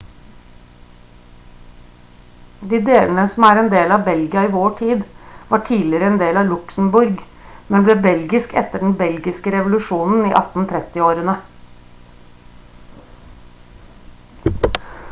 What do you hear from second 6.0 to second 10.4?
en del av luxembourg men ble belgisk etter den belgiske revolusjonen i